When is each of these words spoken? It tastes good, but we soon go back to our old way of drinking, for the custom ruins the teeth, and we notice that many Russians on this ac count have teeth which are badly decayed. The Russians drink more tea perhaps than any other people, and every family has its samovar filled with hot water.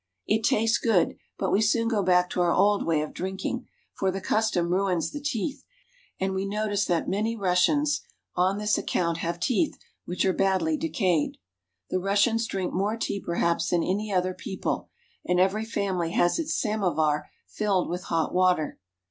It 0.25 0.43
tastes 0.43 0.79
good, 0.79 1.15
but 1.37 1.51
we 1.51 1.61
soon 1.61 1.87
go 1.87 2.01
back 2.01 2.27
to 2.31 2.41
our 2.41 2.55
old 2.55 2.83
way 2.87 3.01
of 3.01 3.13
drinking, 3.13 3.67
for 3.93 4.09
the 4.09 4.19
custom 4.19 4.71
ruins 4.73 5.11
the 5.11 5.21
teeth, 5.21 5.63
and 6.19 6.33
we 6.33 6.43
notice 6.47 6.85
that 6.85 7.07
many 7.07 7.35
Russians 7.35 8.01
on 8.35 8.57
this 8.57 8.79
ac 8.79 8.85
count 8.87 9.19
have 9.19 9.39
teeth 9.39 9.77
which 10.05 10.25
are 10.25 10.33
badly 10.33 10.75
decayed. 10.75 11.37
The 11.91 11.99
Russians 11.99 12.47
drink 12.47 12.73
more 12.73 12.97
tea 12.97 13.21
perhaps 13.23 13.69
than 13.69 13.83
any 13.83 14.11
other 14.11 14.33
people, 14.33 14.89
and 15.23 15.39
every 15.39 15.65
family 15.65 16.13
has 16.13 16.39
its 16.39 16.59
samovar 16.59 17.29
filled 17.47 17.87
with 17.87 18.05
hot 18.05 18.33
water. 18.33 18.79